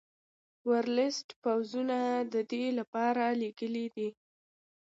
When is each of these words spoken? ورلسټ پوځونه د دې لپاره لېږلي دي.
ورلسټ 0.69 1.27
پوځونه 1.43 1.97
د 2.33 2.35
دې 2.51 2.65
لپاره 2.79 3.23
لېږلي 3.41 3.85
دي. 3.95 4.09